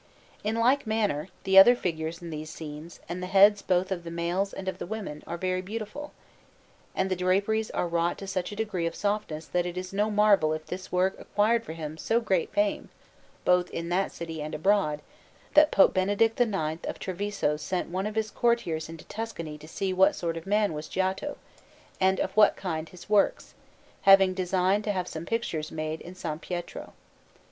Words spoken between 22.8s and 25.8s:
his works, having designed to have some pictures